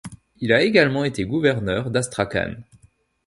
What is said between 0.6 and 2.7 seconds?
également été gouverneur d’Astrakhan.